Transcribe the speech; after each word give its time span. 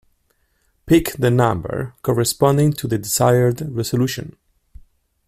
Pick 0.87 1.13
the 1.19 1.29
number 1.29 1.93
corresponding 2.01 2.73
to 2.73 2.87
the 2.87 2.97
desired 2.97 3.61
resolution. 3.61 4.35